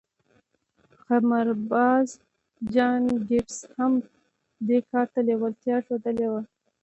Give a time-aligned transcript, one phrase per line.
[1.05, 2.09] قمارباز
[2.73, 3.93] جان ګيټس هم
[4.67, 6.41] دې کار ته لېوالتيا ښوولې وه.